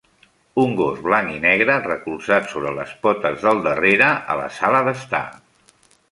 Un 0.61 0.71
gos 0.77 1.01
blanc 1.07 1.33
i 1.33 1.41
negre 1.41 1.75
recolzat 1.83 2.49
sobre 2.53 2.71
les 2.77 2.93
potes 3.03 3.43
del 3.47 3.61
darrere 3.67 4.07
a 4.37 4.39
la 4.39 4.47
sala 4.61 4.81
d'estar. 4.89 5.21